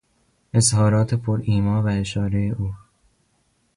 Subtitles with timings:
[0.53, 2.73] اظهارات پر ایما و اشارهی او